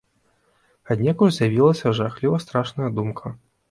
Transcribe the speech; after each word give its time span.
Аднекуль 0.95 1.35
з'явілася 1.37 1.95
жахліва 2.01 2.43
страшная 2.49 2.95
думка. 3.01 3.39